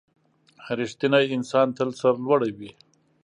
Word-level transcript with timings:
•رښتینی 0.79 1.25
انسان 1.35 1.67
تل 1.77 1.89
سرلوړی 1.99 2.51
وي. 2.57 2.71